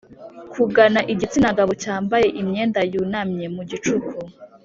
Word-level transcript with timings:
kugana 0.53 0.99
igitsina 1.13 1.49
gabo 1.57 1.73
cyambaye 1.83 2.27
imyenda 2.41 2.79
yunamye, 2.91 3.45
mu 3.55 3.61
gicuku 3.69 4.15